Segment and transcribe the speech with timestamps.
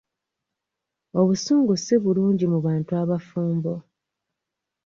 [1.21, 3.73] Obusungu si bulungi mu bantu abafumbo.